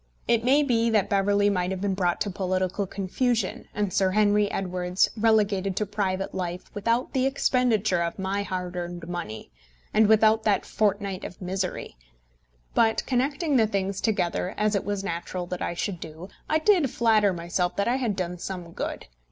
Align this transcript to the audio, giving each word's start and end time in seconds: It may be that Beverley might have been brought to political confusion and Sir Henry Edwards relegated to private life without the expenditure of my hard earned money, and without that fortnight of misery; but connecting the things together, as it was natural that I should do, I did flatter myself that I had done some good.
It 0.27 0.43
may 0.43 0.63
be 0.63 0.89
that 0.89 1.11
Beverley 1.11 1.47
might 1.47 1.69
have 1.69 1.79
been 1.79 1.93
brought 1.93 2.19
to 2.21 2.31
political 2.31 2.87
confusion 2.87 3.67
and 3.71 3.93
Sir 3.93 4.09
Henry 4.09 4.49
Edwards 4.49 5.11
relegated 5.15 5.75
to 5.75 5.85
private 5.85 6.33
life 6.33 6.71
without 6.73 7.13
the 7.13 7.27
expenditure 7.27 8.01
of 8.01 8.17
my 8.17 8.41
hard 8.41 8.75
earned 8.75 9.07
money, 9.07 9.51
and 9.93 10.07
without 10.07 10.41
that 10.41 10.65
fortnight 10.65 11.23
of 11.23 11.39
misery; 11.39 11.97
but 12.73 13.05
connecting 13.05 13.57
the 13.57 13.67
things 13.67 14.01
together, 14.01 14.55
as 14.57 14.73
it 14.73 14.85
was 14.85 15.03
natural 15.03 15.45
that 15.45 15.61
I 15.61 15.75
should 15.75 15.99
do, 15.99 16.29
I 16.49 16.57
did 16.57 16.89
flatter 16.89 17.31
myself 17.31 17.75
that 17.75 17.87
I 17.87 17.97
had 17.97 18.15
done 18.15 18.39
some 18.39 18.71
good. 18.71 19.05